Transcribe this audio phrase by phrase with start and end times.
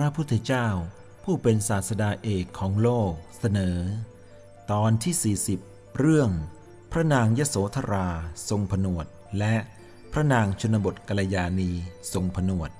[0.00, 0.68] ระพุทธเจ้า
[1.24, 3.78] ผู้เป็นศาสดาเอกของโลกเสนอ
[4.72, 6.30] ตอนที่ 40 เรื่อง
[6.92, 8.08] พระนางยโสธรา
[8.48, 9.06] ทรงผนวด
[9.38, 9.54] และ
[10.12, 11.70] พระนางชนบทกัลยาณี
[12.12, 12.70] ทรงผนวด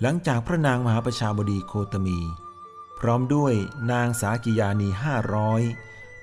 [0.00, 2.18] หลังจากพระนางมหาประชาบดีโคตมี
[2.98, 3.54] พร้อมด้วย
[3.92, 5.62] นางสากิยานีห้าร้อย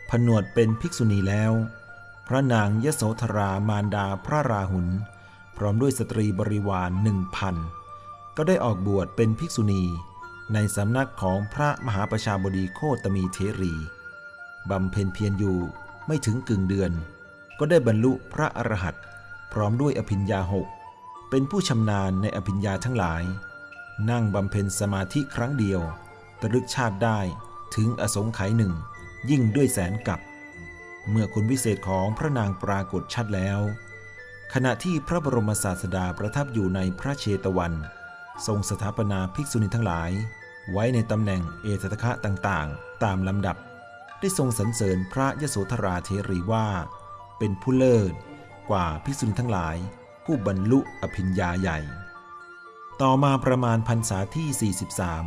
[0.09, 1.53] ผนวดเป็นภิกษุณีแล้ว
[2.31, 4.87] พระนางยโสธรามารดาพระราหุล
[5.57, 7.55] พร้อมด้วยสตรีบริวารหนึ่งพัน
[8.37, 9.83] ก็ได้ออกบวชเป็นภิกษุณี
[10.53, 13.73] ในสำนักของพระมหาประชาบดีโคตมีเทรี
[14.70, 15.59] บำเพ็ญเพียรอยู่
[16.07, 16.91] ไม่ถึงกึ่งเดือน
[17.59, 19.04] ก็ได้บรรลุพระอรหันต์
[19.54, 20.67] พร้อมด้วยอภิญญาหก
[21.29, 23.23] เป็นผู้ชำนาญในอภิญญาทั้งหลาย
[24.09, 25.82] นั่งบำเพ็ญสมาธิครั้งเดียว
[26.41, 27.20] ตรึกชาติได้
[27.76, 28.73] ถึงอสงไขยหนึ่ง
[29.29, 30.20] ยิ่งด้วยแสนกับ
[31.10, 33.60] เมื่อคุณวิเศษของพระนางปรากฏชัดแล้ว
[34.54, 37.74] ขณะที่พระบรมศาสดาประทับอยู่ในพระเชตวัน
[38.48, 40.12] ทรงสถาปนาภิกษุณีทั้งหลาย
[40.71, 43.57] ไว้ในตำแหน่งเอตตะคะต่างๆ ตามลำดับ
[44.20, 46.68] ได้ทรงสรรเสริญพระยโสธราเทรีว่า
[47.38, 48.13] เป็นผู้เลิศ
[48.70, 49.76] กว่าภิกษุณีทั้งหลาย
[50.26, 51.79] ผู้บรรลุอภิญญาใหญ่
[53.01, 54.73] ต่อมาประมาณพรรษาที่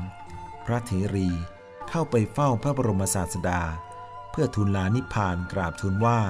[0.07, 1.29] 43 พระเถรี
[1.89, 3.61] เข้าไปเฝ้าพระบรมศาสดา
[4.33, 6.21] เพื่อทูลลานิพพานกราบทูลว่า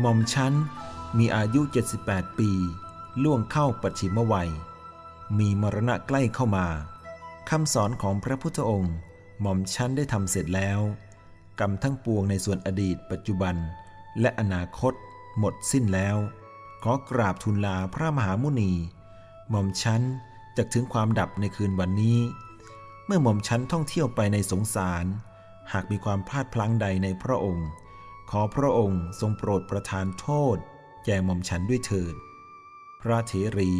[0.00, 0.54] หม่อมชั้น
[1.18, 1.60] มีอายุ
[2.00, 2.50] 78 ปี
[3.22, 4.50] ล่วงเข้าปัจฉิมวัย
[5.38, 6.66] มีมรณะใกล้เข้ามา
[7.50, 8.94] คำสอนของพระพุทธองค์
[9.40, 10.80] หม่อมชั้นได้ทำเสร็จแล้ว
[11.60, 13.56] กรรมทั้งปวงในส่วนอดีต ปัจจุบัน
[14.20, 14.92] และอนาคต
[15.38, 16.16] หมดสิ้นแล้ว
[16.82, 18.72] ขอกราบทูลลาพระมหามุนี
[19.50, 20.02] หม่อมชั้น
[20.56, 22.18] จะถึงความดับในคืนวันนี้
[23.06, 25.04] เมื่อหม่อมชั้นท่องเที่ยวไปในสงสาร
[25.72, 27.68] หากมีความพลาดพลั้งใดในพระองค์
[28.30, 30.56] ขอพระองค์ทรงโปรดประทานโทษ
[31.04, 32.14] แก่หม่อมฉันด้วยเถิด
[33.00, 33.72] พระเถรี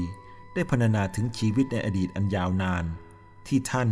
[0.55, 2.85] ได้พรรณนาถึงชีวิตในอดีตอันยาวนาน
[3.49, 3.91] ที่ท่าน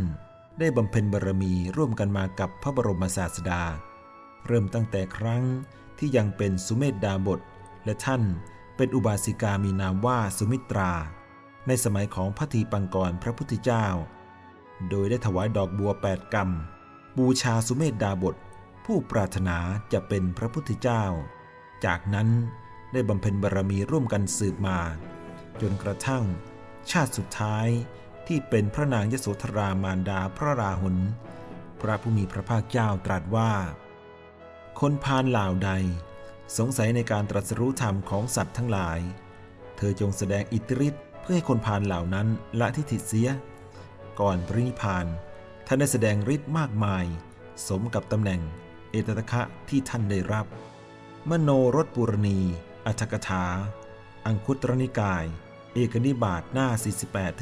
[0.58, 3.62] ได้บำเพ็ญบารมีร่วมกันมากับพระบรมศาสดา
[4.46, 5.44] เริ่มตั้งแต่ครั้ง
[5.98, 7.40] ที่ยังเป็นสุเมธดาบท
[7.84, 8.22] และท่าน
[8.76, 10.92] เป็นอุบาสิกามีนามว่าสุมิตรา
[11.66, 13.86] ในสมัยของพระทีปังกรพระพุทธเจ้า
[14.88, 16.48] โดยได้ถวายดอกบัวแปดกรรม
[17.18, 18.36] บูชาสุเมธดาบท
[18.84, 19.58] ผู้ปรารถนา
[19.92, 21.04] จะเป็นพระพุทธเจ้า
[21.84, 22.28] จากนั้น
[22.92, 24.78] ได้บำเพ็ญบารมีร่วมกันสืบมา
[25.60, 26.24] จนกระทั่ง
[26.90, 27.66] ชาติสุดท้าย
[28.26, 30.96] ที่เป็นพระนางยโสธรามารดาพระราหุล
[31.80, 33.52] พระผู้มีพระภาคเจ้าตรัสว่า
[34.80, 35.70] คนพาลเหล่าใด
[36.58, 39.00] สงสัยในการตรัสรู้ธรรมของสัตว์ทั้งหลาย
[39.76, 42.26] เธอจงแสดงอิทธิฤทธิ์เพื่อให้คนพาลเหล่านั้น
[42.60, 43.28] ละทิฏฐิเสีย
[44.20, 45.06] ก่อนปรินิพาน
[45.70, 47.04] ท่านได้แสดงฤทธิ์มากมาย
[47.68, 48.40] สมกับตำแหน่ง
[48.90, 50.46] เอตตะคะที่ท่านได้รับ
[51.30, 52.38] มโนรถปุรณี
[52.86, 53.44] อัฏฐกถา
[54.26, 55.24] อังคุตรนิกาย
[55.72, 56.68] เอกนิบาตหน้า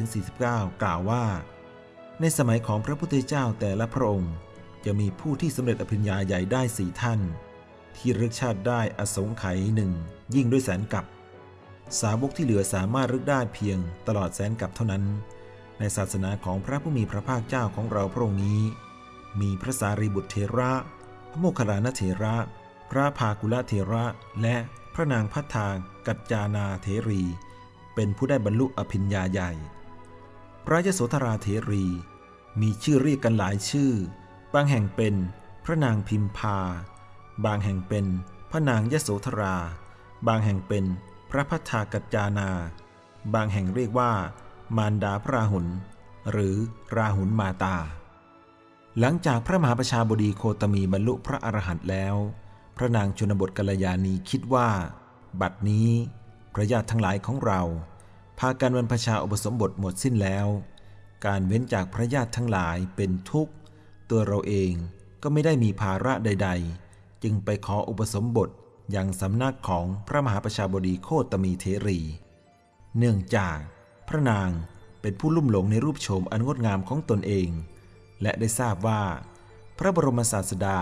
[0.03, 1.25] 48-49 กล่าวว่า
[2.20, 4.34] ในสมัยของพระพุทธเจ้าแต่ละพระองค์
[4.84, 7.20] จะมีผู้ที่สำเร็จอภิญญาใหญ่ได้สี่ท่าน
[7.97, 9.92] ที่รึกชาติได้อสงไขยหนึ่ง
[10.34, 11.04] ยิ่งด้วยแสนกับ
[12.00, 15.04] สาวกที่เหลือสามารถรึกได้เพียงตลอดแสนกับเท่านั้น
[15.78, 18.62] ในศาสนาของพระผู้มีพระภาคเจ้าของเราพระองค์นี้
[19.41, 20.72] มีพระสารีบุตรเทระ
[21.31, 22.37] พระโมคคัลลานเถระ
[22.91, 24.04] พระภากุละเถระ
[24.42, 24.56] และ
[24.94, 25.66] พระนางพัฒา
[26.06, 27.22] กัจจานาเถรี
[27.94, 29.53] เป็นผู้ได้บรรลุอภิญญาใหญ่
[30.65, 31.84] พระยโสธราเถรี
[32.60, 33.92] มีชื่อเรียกกันหลายชื่อ
[34.54, 35.15] บางแห่งเป็น
[35.65, 36.59] พระนางพิมพา
[37.44, 38.06] บางแห่งเป็น
[38.50, 39.56] พระนางยโสธรา
[40.26, 40.84] บางแห่งเป็น
[41.31, 42.50] พระพัฒากัจจานา
[43.34, 44.12] บางแห่งเรียกว่า
[44.77, 45.66] มารดาพระราหุล
[46.31, 46.54] หรือ
[46.97, 47.77] ราหุลมาตา
[49.01, 52.16] หลังจากพระมหาประชาบดีโคตมีบรรลุพระอรหันต์แล้ว
[52.77, 54.68] พระนางชนบทกัลยาณีคิดว่า
[55.41, 55.89] บัดนี้
[56.54, 57.63] พระญาติทั้งหลายของเรา
[58.39, 60.47] พากันบรรพชาอุปสมบทหมดสิ้นแล้ว
[61.27, 63.53] การเว้นจากพระญาติทั้งหลายเป็นทุกข์
[64.10, 64.72] ตัวเราเอง
[65.22, 66.48] ก็ไม่ได้มีภาระใด
[66.86, 68.48] ๆ จึงไปขออุปสมบท
[68.91, 72.01] อย่างสำนักของพระมหาประชาบดีโคตมีเทรี
[72.98, 73.59] เนื่องจาก
[74.08, 74.50] พระนาง
[75.00, 77.48] เป็นผู้ลุ่มหลงในรูปโฉมอันงดงามของตนเอง
[78.22, 79.03] และได้ทราบว่า
[79.78, 80.80] พระบรมศาสดา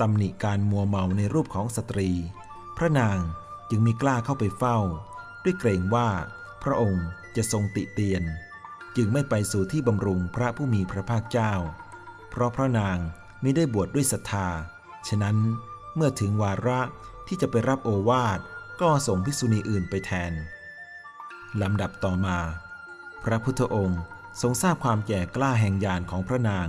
[0.00, 2.10] ตำหนิการมัวเมาในรูปของสตรี
[2.76, 3.18] พระนาง
[3.70, 4.78] จึงมีกล้าเข้าไปเฝ้า
[5.44, 6.08] ด้วยเกรงว่า
[6.62, 7.06] พระองค์
[7.36, 8.22] จะทรงติเตียน
[8.96, 11.52] จึงไม่ไปสู่ที่บำรุงพระผู้มีพระภาคเจ้า
[12.30, 12.98] เพราะพระนาง
[13.42, 14.48] มิได้บวชดด้วยศรัทธา
[15.08, 15.36] ฉะนั้น
[15.94, 16.80] เมื่อถึงวาระ
[17.26, 18.40] ที่จะไปรับโอวาท
[18.80, 20.32] ก็ส่งภิกษุณีอื่นไปแทน
[21.62, 22.38] ลำดับต่อมา
[23.24, 24.00] พระพุทธองค์
[24.40, 26.68] ทรงทราบความแก่กล้าแห่งญาณของพระนาง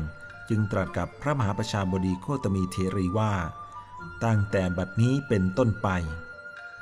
[0.49, 3.33] จึงตรัสกับพระมหาประชาบดีโคตมีเทรีว่า
[4.23, 5.87] ตั้งแต่บัดนี้เป็นต้นไป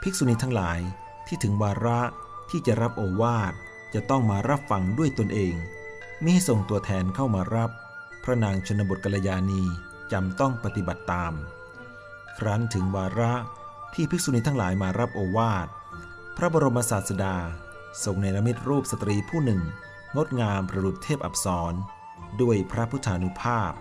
[0.02, 0.80] ภิกษุณีทั้งหลาย
[1.28, 2.02] ที่ถึงวาระ
[2.50, 3.54] ที่จะรับโอวาท
[3.94, 5.56] จะต้องมารับฟังด้วยตนเอง
[6.20, 7.70] ไม่ให้ส่งตัวแทนเข้ามารับ
[8.24, 9.64] พระนางชนบทกัลยาณี
[10.12, 11.34] จำต้องปฏิบัติตาม
[12.38, 13.34] ครั้นถึงวาระ
[13.94, 15.68] ที่ภิกษุณีทั้งหลายมารับโอวาท
[16.38, 17.36] พระบรมศาสดา
[18.04, 19.62] ทรงเนรมิตรูปสตรีผู้หนึ่ง
[20.16, 21.74] งดงามประดุจเทพอับสร
[22.42, 23.72] ด้วยพระพุทธานุภาพ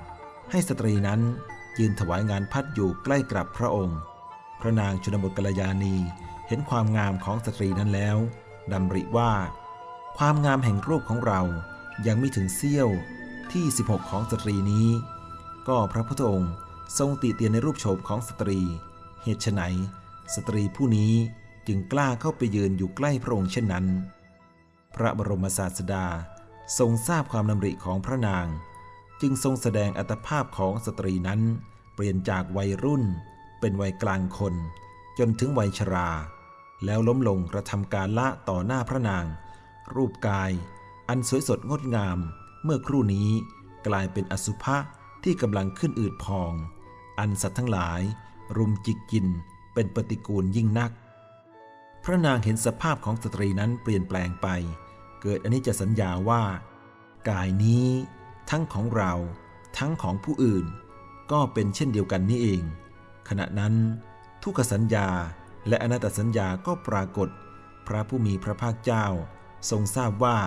[0.51, 1.21] ให้สตรีนั้น
[1.79, 3.99] ยืนถวายงานพัดอยู่ใกล้กับพระองค์
[4.61, 5.97] พระนางชนบทกัลยาณี
[6.49, 8.17] เห็นความงามของสตรีนั้นแล้ว
[8.73, 9.33] ดำริว่า
[10.19, 11.43] ความงามแห่งรูปของเรา
[12.07, 12.89] ยังไม่ถึงเสี้ยว
[13.53, 14.89] ที่ 16 ของสตรีนี้
[15.69, 16.53] ก็พระพุทธองค์
[16.99, 18.61] ทรงติเตียนในรูปโฉมของสตรี
[19.23, 19.63] เหตุไฉน
[20.35, 21.13] สตรีผู้นี้
[21.67, 23.87] จึงกล้าเข้าไปยืนอยู่ใกล้พระองค์เช่นนั้น
[24.95, 26.07] พระบรมศาสดา
[26.79, 28.47] ทรงทราบความดำริของพระนาง
[29.21, 31.41] จึงทรงแสดงอัตภาพของสตรีนั้น
[31.95, 33.05] เปลี่ยนจากวัยรุ่น
[33.61, 34.55] เป็นวัยกลางคน
[35.19, 36.09] จนถึงวัยชรา
[36.85, 39.25] แล้วล้มลงกระทำการละต่อหน้าพระนาง
[39.95, 40.53] รูปกาย
[41.09, 42.19] อันสวยสดงดงาม
[42.65, 43.31] เมื่อครู่นี้
[43.87, 44.77] กลายเป็นอสุภะ
[45.25, 46.53] ที่กำลังขึ้นอืดพอง
[47.19, 48.01] อันสัตว์ทั้งหลาย
[48.57, 49.27] รุมจิกกิน
[49.75, 50.93] เป็นปฏิกูลยิ่งนัก
[52.09, 54.49] พระนางเห็นสภาพของสตรีนั้นเปลี่ยนแปลงไป
[55.23, 56.43] เกิดอนิจจสัญญาว่า
[57.31, 57.89] กายนี้
[58.51, 59.13] ทั้งของเรา
[59.79, 60.67] ทั้งของผู้อื่น
[61.33, 62.63] ก็เป็นเช่นเดียวกันนี่เอง
[63.29, 63.75] ขณะนั้น
[64.43, 65.09] ทุกขสัญญา
[65.69, 67.29] และอนัตตสัญญาก็ปรากฏ
[67.87, 69.07] พระผู้มีพระภาคเจ้า
[69.71, 70.39] ทรงทราบว่า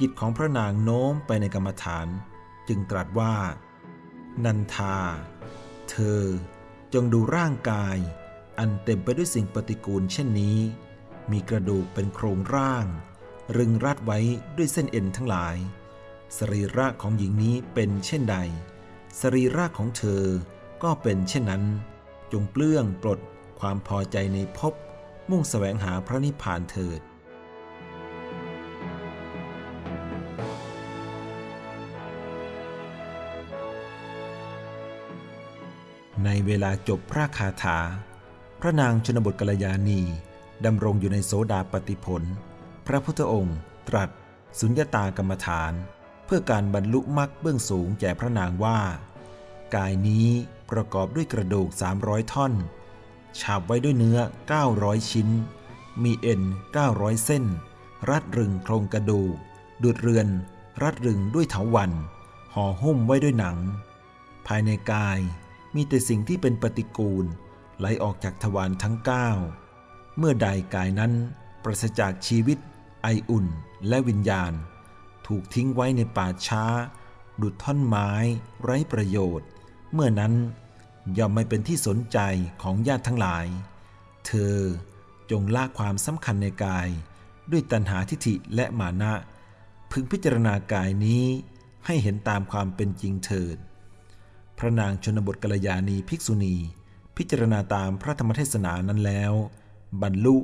[0.00, 2.06] จิตของพระนางโน้มไปในกรรมฐาน
[2.68, 3.34] จึงตรัสว่า
[4.44, 4.96] นันทา
[5.90, 6.22] เธอ
[6.94, 7.96] จงดูร่างกาย
[8.58, 10.58] อันเต็มไปด้วยสิ่งปฏิกูลเช่นนี้
[11.32, 12.86] มีกระดูกเป็นโครงร่าง
[13.56, 14.18] รึงรัดไว้
[14.56, 15.56] ด้วยเส้นเอ็นทั้งหลาย
[16.38, 18.36] สรีระของหญิงนี้เป็นเช่นใด
[19.20, 20.24] สรีระของเธอ
[20.82, 21.64] ก็เป็นเช่นนั้น
[22.32, 23.20] จงเปลื้องปลด
[23.60, 24.74] ความพอใจในภพ
[25.30, 27.00] มุ่งแสวงหาพระนิพพานเถิด
[36.24, 37.78] ในเวลาจบพระคาถา
[38.60, 40.02] พระนางชนบทกัลยาณี
[40.64, 42.22] ดำรงอยู่ในโสดาปติผล
[42.86, 43.58] พระพุทธองค์
[43.88, 44.10] ตรัส
[44.60, 45.72] สุญญตากรรมฐาน
[46.24, 48.80] เพื่อการบรรลุมรรคเบื้องสูงแก่พระนางว่า
[49.74, 50.28] กายนี้
[50.70, 51.68] ประกอบด้วยกระดูก
[52.00, 52.52] 300 ท่อน
[53.40, 54.18] ฉาบไว้ด้วยเนื้อ
[54.64, 55.28] 900 ชิ้น
[56.02, 56.42] มีเอ็น
[56.82, 57.44] 900 เส้น
[58.10, 59.34] รัดรึงโครงกระดูก
[59.82, 60.28] ดูดเรือน
[60.82, 61.92] รัดรึงด้วยเถาวัน
[62.54, 63.56] ห่อหุ้มไว้ด้วยหนัง
[64.46, 65.18] ภายในกาย
[65.74, 67.24] มีแต่สิ่งที่เป็นปฏิกูล
[67.78, 69.67] ไหลออกจากทวารทั้ง9
[70.18, 71.12] เมื่อใดกายนั้น
[71.62, 72.58] ปราศจากชีวิต
[73.02, 73.46] ไออุ่น
[73.88, 74.52] และวิญญาณ
[75.26, 76.64] ถูกทิ้งไว้ในป่าช้า
[77.40, 78.10] ดุดท่อนไม้
[78.62, 79.48] ไร้ประโยชน์
[79.92, 80.34] เมื่อนั้น
[81.18, 82.18] ย่อมไม่เป็นที่สนใจ
[82.62, 83.46] ของญาติทั้งหลาย
[84.26, 84.56] เธอ
[85.30, 86.88] จงละความสำคัญในกาย
[87.50, 89.12] ด้วยตัณหาทิฏฐิและมานะ
[89.90, 91.24] พึงพิจารณากายนี้
[91.86, 93.56] ให้เห็นตามความเป็นจริงเถิด
[94.58, 96.56] พระนางชนบทกัลยาณีภิกษุณี
[97.16, 99.32] พิจารณาตามพระธรรมเทศนานั้นแล้ว
[100.02, 100.36] บรรลุ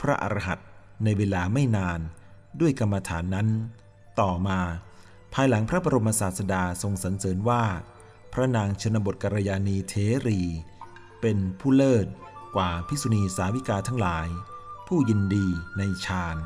[0.00, 0.66] พระอรหันต์
[1.04, 2.00] ในเวลาไม่นาน
[2.60, 3.48] ด้วยกรรมฐานนั้น
[4.20, 4.60] ต่อมา
[5.34, 7.64] ภายหลังพระบรมศาสดาทรงสรรเสริญว่า
[8.32, 9.94] พระนางชนบทกรยานีเท
[10.26, 10.40] รี
[11.20, 12.06] เป็นผู้เลิศ
[12.56, 14.28] กว่าภิกษุณีสาวิกาทั้งหลาย
[14.86, 15.46] ผู้ยินดี
[15.78, 16.36] ในฌาน